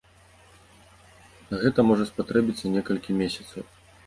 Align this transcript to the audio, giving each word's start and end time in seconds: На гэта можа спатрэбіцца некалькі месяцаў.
На 1.49 1.59
гэта 1.65 1.85
можа 1.91 2.09
спатрэбіцца 2.11 2.73
некалькі 2.79 3.19
месяцаў. 3.23 3.63